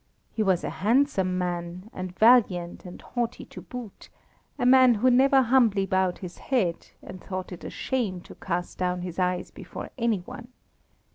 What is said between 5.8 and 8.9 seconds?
bowed his head, and thought it a shame to cast